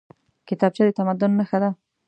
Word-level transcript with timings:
کتابچه 0.47 0.83
د 0.85 0.89
تمدن 0.99 1.31
نښه 1.39 1.57
ده 1.63 1.69